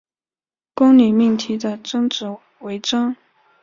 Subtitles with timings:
[0.73, 2.25] 公理命题的真值
[2.61, 3.15] 为真。